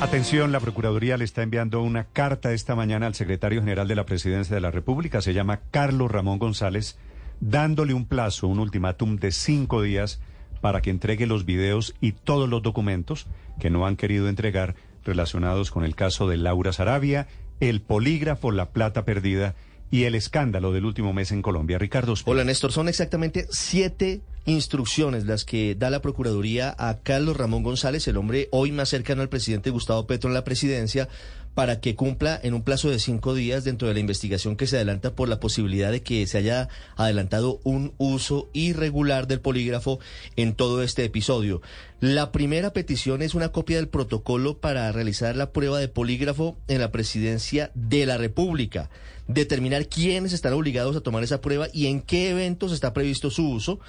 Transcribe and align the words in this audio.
Atención, 0.00 0.50
la 0.50 0.60
Procuraduría 0.60 1.18
le 1.18 1.24
está 1.24 1.42
enviando 1.42 1.82
una 1.82 2.04
carta 2.04 2.54
esta 2.54 2.74
mañana 2.74 3.06
al 3.06 3.14
secretario 3.14 3.60
general 3.60 3.86
de 3.86 3.94
la 3.94 4.06
Presidencia 4.06 4.54
de 4.54 4.62
la 4.62 4.70
República, 4.70 5.20
se 5.20 5.34
llama 5.34 5.60
Carlos 5.70 6.10
Ramón 6.10 6.38
González, 6.38 6.96
dándole 7.40 7.92
un 7.92 8.06
plazo, 8.06 8.48
un 8.48 8.60
ultimátum 8.60 9.16
de 9.16 9.30
cinco 9.30 9.82
días 9.82 10.18
para 10.62 10.80
que 10.80 10.88
entregue 10.88 11.26
los 11.26 11.44
videos 11.44 11.94
y 12.00 12.12
todos 12.12 12.48
los 12.48 12.62
documentos 12.62 13.26
que 13.60 13.68
no 13.68 13.86
han 13.86 13.96
querido 13.96 14.30
entregar 14.30 14.74
relacionados 15.04 15.70
con 15.70 15.84
el 15.84 15.94
caso 15.94 16.26
de 16.26 16.38
Laura 16.38 16.72
Sarabia, 16.72 17.28
el 17.60 17.82
polígrafo 17.82 18.52
La 18.52 18.70
Plata 18.70 19.04
Perdida 19.04 19.54
y 19.90 20.04
el 20.04 20.14
escándalo 20.14 20.72
del 20.72 20.86
último 20.86 21.12
mes 21.12 21.30
en 21.30 21.42
Colombia. 21.42 21.76
Ricardo. 21.76 22.14
Hola 22.24 22.44
Néstor, 22.44 22.72
son 22.72 22.88
exactamente 22.88 23.46
siete 23.50 24.22
instrucciones 24.46 25.26
las 25.26 25.44
que 25.44 25.74
da 25.74 25.90
la 25.90 26.02
Procuraduría 26.02 26.74
a 26.78 26.98
Carlos 26.98 27.36
Ramón 27.36 27.62
González, 27.62 28.06
el 28.08 28.16
hombre 28.16 28.48
hoy 28.52 28.72
más 28.72 28.88
cercano 28.88 29.22
al 29.22 29.28
presidente 29.28 29.70
Gustavo 29.70 30.06
Petro 30.06 30.30
en 30.30 30.34
la 30.34 30.44
presidencia, 30.44 31.08
para 31.54 31.80
que 31.80 31.96
cumpla 31.96 32.38
en 32.42 32.54
un 32.54 32.62
plazo 32.62 32.90
de 32.90 32.98
cinco 32.98 33.34
días 33.34 33.64
dentro 33.64 33.88
de 33.88 33.94
la 33.94 34.00
investigación 34.00 34.56
que 34.56 34.66
se 34.66 34.76
adelanta 34.76 35.14
por 35.14 35.28
la 35.28 35.40
posibilidad 35.40 35.90
de 35.90 36.02
que 36.02 36.26
se 36.26 36.38
haya 36.38 36.68
adelantado 36.96 37.60
un 37.64 37.92
uso 37.98 38.48
irregular 38.52 39.26
del 39.26 39.40
polígrafo 39.40 39.98
en 40.36 40.54
todo 40.54 40.82
este 40.82 41.04
episodio. 41.04 41.60
La 42.00 42.32
primera 42.32 42.72
petición 42.72 43.20
es 43.20 43.34
una 43.34 43.50
copia 43.50 43.76
del 43.76 43.88
protocolo 43.88 44.58
para 44.58 44.90
realizar 44.92 45.36
la 45.36 45.50
prueba 45.50 45.78
de 45.78 45.88
polígrafo 45.88 46.56
en 46.68 46.80
la 46.80 46.92
presidencia 46.92 47.72
de 47.74 48.06
la 48.06 48.16
República, 48.16 48.88
determinar 49.26 49.86
quiénes 49.86 50.32
están 50.32 50.52
obligados 50.52 50.96
a 50.96 51.00
tomar 51.00 51.24
esa 51.24 51.40
prueba 51.40 51.66
y 51.72 51.86
en 51.86 52.00
qué 52.00 52.30
eventos 52.30 52.72
está 52.72 52.92
previsto 52.92 53.30
su 53.30 53.48
uso. 53.50 53.80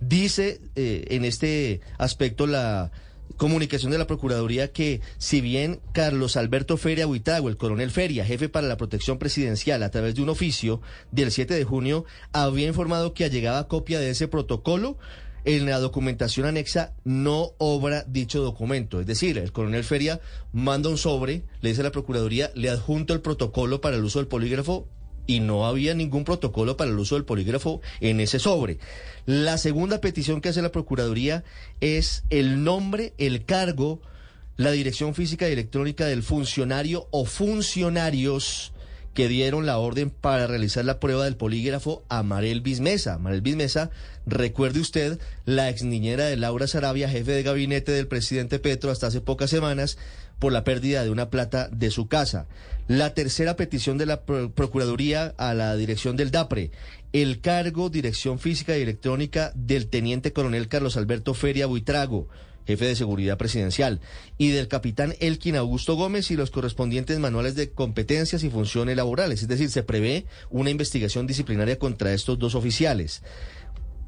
Dice 0.00 0.60
eh, 0.76 1.04
en 1.10 1.24
este 1.24 1.80
aspecto 1.98 2.46
la 2.46 2.90
comunicación 3.36 3.92
de 3.92 3.98
la 3.98 4.06
Procuraduría 4.06 4.72
que 4.72 5.00
si 5.18 5.40
bien 5.40 5.80
Carlos 5.92 6.36
Alberto 6.36 6.76
Feria 6.76 7.06
Huitago, 7.06 7.48
el 7.48 7.56
coronel 7.56 7.90
Feria, 7.90 8.24
jefe 8.24 8.48
para 8.48 8.66
la 8.66 8.76
protección 8.76 9.18
presidencial, 9.18 9.82
a 9.82 9.90
través 9.90 10.14
de 10.14 10.22
un 10.22 10.28
oficio 10.28 10.80
del 11.10 11.30
7 11.30 11.54
de 11.54 11.64
junio, 11.64 12.04
había 12.32 12.66
informado 12.66 13.14
que 13.14 13.24
allegaba 13.24 13.68
copia 13.68 14.00
de 14.00 14.10
ese 14.10 14.28
protocolo, 14.28 14.98
en 15.44 15.64
la 15.64 15.78
documentación 15.78 16.46
anexa 16.46 16.92
no 17.04 17.52
obra 17.58 18.04
dicho 18.06 18.42
documento. 18.42 19.00
Es 19.00 19.06
decir, 19.06 19.38
el 19.38 19.52
coronel 19.52 19.84
Feria 19.84 20.20
manda 20.52 20.90
un 20.90 20.98
sobre, 20.98 21.44
le 21.62 21.70
dice 21.70 21.80
a 21.80 21.84
la 21.84 21.92
Procuraduría, 21.92 22.50
le 22.54 22.68
adjunto 22.68 23.14
el 23.14 23.22
protocolo 23.22 23.80
para 23.80 23.96
el 23.96 24.04
uso 24.04 24.18
del 24.18 24.28
polígrafo 24.28 24.86
y 25.30 25.38
no 25.38 25.64
había 25.64 25.94
ningún 25.94 26.24
protocolo 26.24 26.76
para 26.76 26.90
el 26.90 26.98
uso 26.98 27.14
del 27.14 27.24
polígrafo 27.24 27.80
en 28.00 28.18
ese 28.18 28.40
sobre. 28.40 28.78
La 29.26 29.58
segunda 29.58 30.00
petición 30.00 30.40
que 30.40 30.48
hace 30.48 30.60
la 30.60 30.72
Procuraduría 30.72 31.44
es 31.80 32.24
el 32.30 32.64
nombre, 32.64 33.14
el 33.16 33.44
cargo, 33.44 34.02
la 34.56 34.72
dirección 34.72 35.14
física 35.14 35.48
y 35.48 35.52
electrónica 35.52 36.06
del 36.06 36.24
funcionario 36.24 37.06
o 37.12 37.26
funcionarios 37.26 38.72
que 39.14 39.28
dieron 39.28 39.66
la 39.66 39.78
orden 39.78 40.10
para 40.10 40.46
realizar 40.46 40.84
la 40.84 41.00
prueba 41.00 41.24
del 41.24 41.36
polígrafo 41.36 42.04
a 42.08 42.22
Marel 42.22 42.60
Bismesa. 42.60 43.18
Marel 43.18 43.42
Bismesa, 43.42 43.90
recuerde 44.26 44.80
usted, 44.80 45.18
la 45.44 45.68
ex 45.68 45.82
niñera 45.82 46.26
de 46.26 46.36
Laura 46.36 46.66
Sarabia, 46.66 47.08
jefe 47.08 47.32
de 47.32 47.42
gabinete 47.42 47.92
del 47.92 48.06
presidente 48.06 48.58
Petro 48.58 48.90
hasta 48.90 49.08
hace 49.08 49.20
pocas 49.20 49.50
semanas, 49.50 49.98
por 50.38 50.52
la 50.52 50.64
pérdida 50.64 51.04
de 51.04 51.10
una 51.10 51.28
plata 51.28 51.68
de 51.70 51.90
su 51.90 52.08
casa. 52.08 52.46
La 52.88 53.14
tercera 53.14 53.56
petición 53.56 53.98
de 53.98 54.06
la 54.06 54.22
Procuraduría 54.22 55.34
a 55.36 55.54
la 55.54 55.76
dirección 55.76 56.16
del 56.16 56.30
DAPRE, 56.30 56.70
el 57.12 57.40
cargo, 57.40 57.90
dirección 57.90 58.38
física 58.38 58.76
y 58.76 58.82
electrónica 58.82 59.52
del 59.54 59.88
teniente 59.88 60.32
coronel 60.32 60.68
Carlos 60.68 60.96
Alberto 60.96 61.34
Feria 61.34 61.66
Buitrago 61.66 62.28
jefe 62.66 62.86
de 62.86 62.96
seguridad 62.96 63.38
presidencial, 63.38 64.00
y 64.38 64.50
del 64.50 64.68
capitán 64.68 65.14
Elkin 65.20 65.56
Augusto 65.56 65.94
Gómez 65.94 66.30
y 66.30 66.36
los 66.36 66.50
correspondientes 66.50 67.18
manuales 67.18 67.54
de 67.54 67.70
competencias 67.70 68.42
y 68.44 68.50
funciones 68.50 68.96
laborales. 68.96 69.42
Es 69.42 69.48
decir, 69.48 69.70
se 69.70 69.82
prevé 69.82 70.26
una 70.50 70.70
investigación 70.70 71.26
disciplinaria 71.26 71.78
contra 71.78 72.12
estos 72.12 72.38
dos 72.38 72.54
oficiales. 72.54 73.22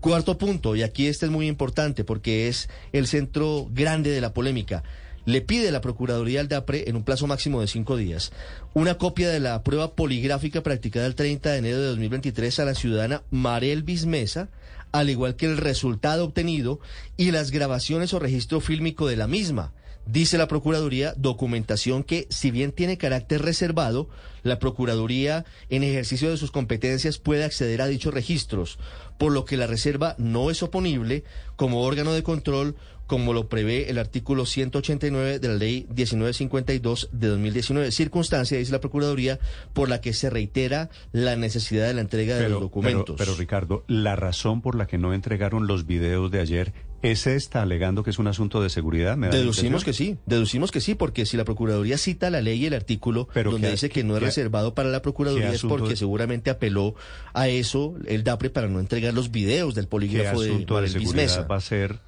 Cuarto 0.00 0.38
punto, 0.38 0.76
y 0.76 0.82
aquí 0.82 1.06
este 1.06 1.26
es 1.26 1.32
muy 1.32 1.46
importante 1.46 2.04
porque 2.04 2.48
es 2.48 2.70
el 2.92 3.06
centro 3.06 3.68
grande 3.70 4.10
de 4.10 4.22
la 4.22 4.32
polémica 4.32 4.82
le 5.24 5.40
pide 5.40 5.70
la 5.70 5.80
Procuraduría 5.80 6.40
al 6.40 6.48
DAPRE 6.48 6.88
en 6.88 6.96
un 6.96 7.04
plazo 7.04 7.26
máximo 7.26 7.60
de 7.60 7.66
cinco 7.66 7.96
días 7.96 8.32
una 8.72 8.98
copia 8.98 9.28
de 9.28 9.40
la 9.40 9.62
prueba 9.64 9.94
poligráfica 9.94 10.62
practicada 10.62 11.06
el 11.06 11.16
30 11.16 11.50
de 11.50 11.58
enero 11.58 11.80
de 11.80 11.86
2023 11.88 12.60
a 12.60 12.64
la 12.64 12.74
ciudadana 12.74 13.22
Marel 13.30 13.82
Bismesa, 13.82 14.48
al 14.92 15.10
igual 15.10 15.36
que 15.36 15.46
el 15.46 15.56
resultado 15.56 16.24
obtenido 16.24 16.80
y 17.16 17.32
las 17.32 17.50
grabaciones 17.50 18.14
o 18.14 18.20
registro 18.20 18.60
fílmico 18.60 19.08
de 19.08 19.16
la 19.16 19.26
misma. 19.26 19.72
Dice 20.06 20.38
la 20.38 20.48
Procuraduría, 20.48 21.14
documentación 21.16 22.04
que, 22.04 22.26
si 22.30 22.50
bien 22.50 22.72
tiene 22.72 22.96
carácter 22.96 23.42
reservado, 23.42 24.08
la 24.42 24.58
Procuraduría, 24.58 25.44
en 25.68 25.82
ejercicio 25.82 26.30
de 26.30 26.36
sus 26.36 26.50
competencias, 26.50 27.18
puede 27.18 27.44
acceder 27.44 27.82
a 27.82 27.86
dichos 27.86 28.14
registros, 28.14 28.78
por 29.18 29.32
lo 29.32 29.44
que 29.44 29.56
la 29.56 29.66
reserva 29.66 30.14
no 30.18 30.50
es 30.50 30.62
oponible 30.62 31.24
como 31.56 31.82
órgano 31.82 32.12
de 32.12 32.22
control 32.22 32.76
como 33.10 33.32
lo 33.32 33.48
prevé 33.48 33.90
el 33.90 33.98
artículo 33.98 34.46
189 34.46 35.40
de 35.40 35.48
la 35.48 35.54
ley 35.54 35.84
1952 35.88 37.08
de 37.10 37.26
2019, 37.26 37.90
circunstancia, 37.90 38.56
dice 38.56 38.70
la 38.70 38.80
Procuraduría, 38.80 39.40
por 39.72 39.88
la 39.88 40.00
que 40.00 40.12
se 40.12 40.30
reitera 40.30 40.90
la 41.10 41.34
necesidad 41.34 41.88
de 41.88 41.94
la 41.94 42.02
entrega 42.02 42.36
de 42.36 42.48
los 42.48 42.60
documentos. 42.60 43.16
Pero, 43.18 43.32
pero, 43.32 43.34
Ricardo, 43.34 43.82
la 43.88 44.14
razón 44.14 44.62
por 44.62 44.76
la 44.76 44.86
que 44.86 44.96
no 44.96 45.12
entregaron 45.12 45.66
los 45.66 45.86
videos 45.86 46.30
de 46.30 46.40
ayer 46.40 46.72
¿Es 47.02 47.26
esta 47.26 47.62
alegando 47.62 48.02
que 48.02 48.10
es 48.10 48.18
un 48.18 48.26
asunto 48.26 48.62
de 48.62 48.68
seguridad? 48.68 49.16
deducimos 49.16 49.84
que 49.84 49.94
sí, 49.94 50.18
deducimos 50.26 50.70
que 50.70 50.82
sí, 50.82 50.94
porque 50.94 51.24
si 51.24 51.38
la 51.38 51.44
Procuraduría 51.44 51.96
cita 51.96 52.28
la 52.28 52.42
ley 52.42 52.62
y 52.62 52.66
el 52.66 52.74
artículo 52.74 53.26
donde 53.34 53.70
dice 53.70 53.88
que 53.88 54.04
no 54.04 54.16
es 54.18 54.22
reservado 54.22 54.74
para 54.74 54.90
la 54.90 55.00
Procuraduría 55.00 55.50
es 55.50 55.62
porque 55.62 55.96
seguramente 55.96 56.50
apeló 56.50 56.94
a 57.32 57.48
eso 57.48 57.94
el 58.06 58.22
DAPRE 58.22 58.50
para 58.50 58.68
no 58.68 58.80
entregar 58.80 59.14
los 59.14 59.30
videos 59.30 59.74
del 59.74 59.88
polígrafo 59.88 60.42
de, 60.42 60.58
de 60.58 60.88
seguridad 60.88 61.48
va 61.50 61.56
a 61.56 61.60
ser 61.60 62.00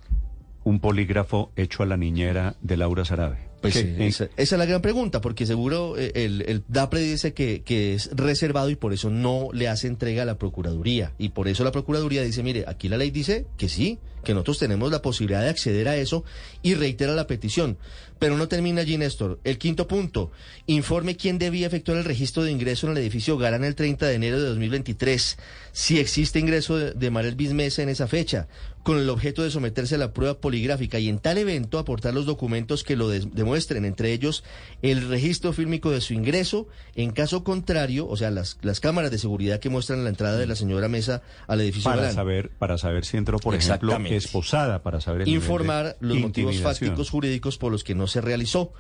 un 0.65 0.81
polígrafo 0.81 1.53
hecho 1.57 1.83
a 1.83 1.87
la 1.87 1.97
niñera 1.97 2.55
de 2.61 2.77
Laura 2.77 3.05
Sarabe? 3.05 3.52
Pues 3.63 3.77
esa, 3.77 4.29
es 4.37 4.51
la 4.51 4.67
gran 4.67 4.83
pregunta, 4.83 5.21
porque 5.21 5.47
seguro 5.47 5.97
eh, 5.97 6.11
el, 6.17 6.43
el 6.43 6.65
DAPRE 6.67 7.01
dice 7.01 7.33
que, 7.33 7.63
que, 7.63 7.95
es 7.95 8.11
reservado 8.13 8.71
y 8.71 8.77
por 8.77 8.93
eso 8.93 9.09
no 9.09 9.51
le 9.53 9.69
hace 9.69 9.87
entrega 9.87 10.25
a 10.25 10.27
la 10.27 10.37
Procuraduría. 10.37 11.13
Y 11.17 11.29
por 11.29 11.47
eso 11.47 11.63
la 11.63 11.71
Procuraduría 11.71 12.23
dice, 12.23 12.43
mire, 12.43 12.65
aquí 12.67 12.89
la 12.89 12.97
ley 12.97 13.13
dice 13.13 13.47
que 13.57 13.69
sí, 13.69 14.01
que 14.25 14.35
nosotros 14.35 14.59
tenemos 14.59 14.91
la 14.91 15.03
posibilidad 15.03 15.43
de 15.43 15.49
acceder 15.49 15.89
a 15.89 15.97
eso 15.97 16.25
y 16.63 16.75
reitera 16.75 17.15
la 17.15 17.27
petición. 17.27 17.79
Pero 18.19 18.37
no 18.37 18.47
termina 18.47 18.83
allí, 18.83 18.97
Néstor. 18.99 19.41
El 19.43 19.59
quinto 19.59 19.89
punto, 19.89 20.31
informe 20.67 21.17
quién 21.17 21.39
debía 21.39 21.67
efectuar 21.67 21.99
el 21.99 22.05
registro 22.05 22.45
de 22.45 22.53
ingreso 22.53 22.87
en 22.87 22.93
el 22.93 22.99
edificio 22.99 23.37
Garana 23.37 23.67
el 23.67 23.75
30 23.75 24.07
de 24.07 24.15
enero 24.15 24.41
de 24.41 24.49
2023, 24.49 25.39
si 25.73 25.99
existe 25.99 26.39
ingreso 26.39 26.77
de, 26.77 26.93
de 26.93 27.11
Marel 27.11 27.35
Bismesa 27.35 27.83
en 27.83 27.89
esa 27.89 28.07
fecha, 28.07 28.47
con 28.83 28.99
el 28.99 29.11
objeto 29.11 29.43
de 29.43 29.51
someterse 29.51 29.97
a 29.97 29.99
la 29.99 30.13
prueba 30.13 30.39
poligráfica 30.39 30.99
y 30.99 31.09
en 31.09 31.19
tal 31.19 31.39
evento 31.39 31.79
aportar 31.79 32.15
los 32.15 32.27
documentos 32.27 32.85
que 32.85 32.97
lo 32.97 33.09
demuestren, 33.09 33.52
entre 33.57 34.13
ellos 34.13 34.45
el 34.83 35.09
registro 35.09 35.53
fílmico 35.53 35.91
de 35.91 36.01
su 36.01 36.15
ingreso, 36.15 36.69
en 36.95 37.11
caso 37.13 37.45
contrario, 37.45 38.09
o 38.09 38.17
sea, 38.17 38.31
las, 38.31 38.59
las 38.63 38.81
cámaras 38.81 39.11
de 39.11 39.19
seguridad 39.19 39.61
que 39.61 39.69
muestran 39.69 40.05
la 40.05 40.11
entrada 40.11 40.39
de 40.39 40.47
la 40.47 40.55
señora 40.55 40.89
Mesa 40.89 41.23
al 41.47 41.61
edificio 41.61 41.91
para 41.91 42.13
saber 42.13 42.51
Para 42.59 42.79
saber 42.79 43.05
si 43.05 43.17
entró, 43.17 43.39
por 43.39 43.55
ejemplo, 43.55 43.97
esposada, 44.07 44.83
para 44.83 45.01
saber 45.01 45.23
el 45.23 45.29
Informar 45.29 45.97
los 46.01 46.19
motivos 46.19 46.59
fácticos 46.61 47.11
jurídicos 47.11 47.59
por 47.59 47.73
los 47.73 47.85
que 47.85 47.95
no 47.95 48.07
se 48.07 48.21
realizó. 48.21 48.73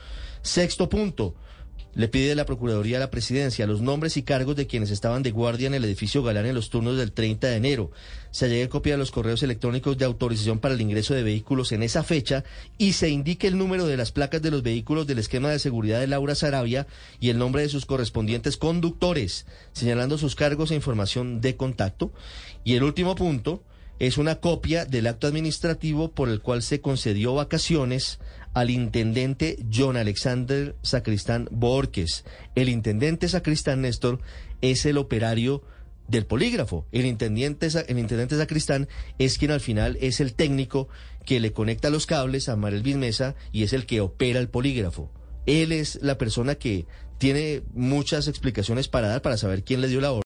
Sexto 0.42 0.88
punto, 0.88 1.34
le 1.94 2.08
pide 2.08 2.34
la 2.34 2.46
Procuraduría 2.46 2.96
a 2.96 3.00
la 3.00 3.10
Presidencia 3.10 3.66
los 3.66 3.82
nombres 3.82 4.16
y 4.16 4.22
cargos 4.22 4.56
de 4.56 4.66
quienes 4.66 4.90
estaban 4.90 5.22
de 5.22 5.30
guardia 5.30 5.66
en 5.66 5.74
el 5.74 5.84
edificio 5.84 6.22
Galán 6.22 6.46
en 6.46 6.54
los 6.54 6.70
turnos 6.70 6.96
del 6.96 7.12
30 7.12 7.48
de 7.48 7.56
enero. 7.56 7.90
Se 8.30 8.48
llegue 8.48 8.68
copia 8.68 8.94
de 8.94 8.98
los 8.98 9.10
correos 9.10 9.42
electrónicos 9.42 9.98
de 9.98 10.06
autorización 10.06 10.58
para 10.58 10.74
el 10.74 10.80
ingreso 10.80 11.12
de 11.14 11.22
vehículos 11.22 11.72
en 11.72 11.82
esa 11.82 12.02
fecha 12.02 12.44
y 12.78 12.94
se 12.94 13.10
indique 13.10 13.46
el 13.46 13.58
número 13.58 13.86
de 13.86 13.96
las 13.96 14.12
placas 14.12 14.40
de 14.40 14.50
los 14.50 14.62
vehículos 14.62 15.06
del 15.06 15.18
esquema 15.18 15.50
de 15.50 15.58
seguridad 15.58 16.00
de 16.00 16.06
Laura 16.06 16.34
Sarabia 16.34 16.86
y 17.20 17.28
el 17.28 17.38
nombre 17.38 17.62
de 17.62 17.68
sus 17.68 17.84
correspondientes 17.84 18.56
conductores, 18.56 19.46
señalando 19.72 20.16
sus 20.16 20.34
cargos 20.34 20.70
e 20.70 20.76
información 20.76 21.40
de 21.40 21.56
contacto. 21.56 22.12
Y 22.64 22.74
el 22.74 22.84
último 22.84 23.14
punto 23.14 23.62
es 23.98 24.18
una 24.18 24.36
copia 24.36 24.84
del 24.84 25.06
acto 25.06 25.26
administrativo 25.26 26.10
por 26.10 26.28
el 26.28 26.40
cual 26.40 26.62
se 26.62 26.80
concedió 26.80 27.34
vacaciones 27.34 28.18
al 28.54 28.70
intendente 28.70 29.58
John 29.72 29.96
Alexander 29.96 30.74
Sacristán 30.82 31.48
Borges. 31.50 32.24
El 32.54 32.68
intendente 32.68 33.28
Sacristán 33.28 33.82
Néstor 33.82 34.20
es 34.60 34.86
el 34.86 34.98
operario 34.98 35.62
del 36.08 36.26
polígrafo. 36.26 36.86
El 36.92 37.06
intendente, 37.06 37.68
el 37.88 37.98
intendente 37.98 38.36
Sacristán 38.36 38.88
es 39.18 39.38
quien 39.38 39.50
al 39.50 39.60
final 39.60 39.96
es 40.00 40.20
el 40.20 40.34
técnico 40.34 40.88
que 41.24 41.40
le 41.40 41.52
conecta 41.52 41.90
los 41.90 42.06
cables 42.06 42.48
a 42.48 42.56
Marel 42.56 42.82
Bismesa 42.82 43.34
y 43.52 43.62
es 43.62 43.72
el 43.72 43.86
que 43.86 44.00
opera 44.00 44.38
el 44.38 44.48
polígrafo. 44.48 45.10
Él 45.46 45.72
es 45.72 45.98
la 46.02 46.18
persona 46.18 46.54
que 46.54 46.86
tiene 47.18 47.62
muchas 47.72 48.28
explicaciones 48.28 48.88
para 48.88 49.08
dar 49.08 49.22
para 49.22 49.36
saber 49.36 49.64
quién 49.64 49.80
le 49.80 49.88
dio 49.88 50.00
la 50.00 50.12
orden. 50.12 50.20